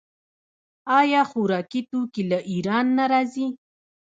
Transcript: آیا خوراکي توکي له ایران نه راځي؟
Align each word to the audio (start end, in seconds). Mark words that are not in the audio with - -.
آیا 0.99 1.21
خوراکي 1.29 1.81
توکي 1.89 2.23
له 2.31 2.39
ایران 2.51 2.85
نه 2.97 3.05
راځي؟ 3.11 3.47